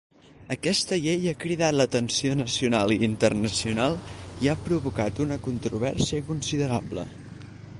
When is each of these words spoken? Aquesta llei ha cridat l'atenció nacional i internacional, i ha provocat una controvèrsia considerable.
Aquesta 0.53 0.97
llei 1.01 1.27
ha 1.31 1.33
cridat 1.41 1.75
l'atenció 1.75 2.37
nacional 2.39 2.93
i 2.95 2.97
internacional, 3.09 3.99
i 4.47 4.51
ha 4.55 4.59
provocat 4.69 5.21
una 5.27 5.39
controvèrsia 5.49 6.25
considerable. 6.31 7.07